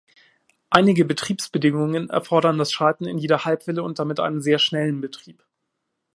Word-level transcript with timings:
Einige 0.71 1.05
Betriebsbedingungen 1.05 2.09
erfordern 2.09 2.57
das 2.57 2.71
"Schalten 2.71 3.05
in 3.05 3.19
jeder 3.19 3.45
Halbwelle" 3.45 3.83
und 3.83 3.99
damit 3.99 4.19
einen 4.19 4.41
sehr 4.41 4.57
schnellen 4.57 4.99
Betrieb. 4.99 5.43